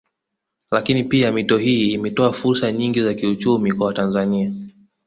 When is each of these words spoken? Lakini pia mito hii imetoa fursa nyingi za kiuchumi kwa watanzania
Lakini 0.71 1.03
pia 1.03 1.31
mito 1.31 1.57
hii 1.57 1.93
imetoa 1.93 2.33
fursa 2.33 2.71
nyingi 2.71 3.01
za 3.03 3.13
kiuchumi 3.13 3.71
kwa 3.73 3.87
watanzania 3.87 4.53